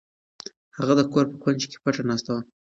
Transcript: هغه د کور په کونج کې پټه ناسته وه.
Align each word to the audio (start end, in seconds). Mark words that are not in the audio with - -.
هغه 0.77 0.93
د 0.95 1.01
کور 1.11 1.25
په 1.31 1.35
کونج 1.43 1.61
کې 1.69 1.77
پټه 1.83 2.01
ناسته 2.09 2.29
وه. 2.33 2.41